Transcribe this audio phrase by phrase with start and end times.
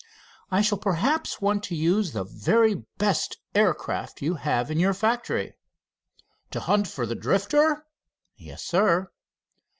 [0.49, 5.53] "I shall perhaps want to use the very best aircraft you have in your factory."
[6.49, 7.85] "To hunt for the Drifter?"
[8.35, 9.11] "Yes, Sir."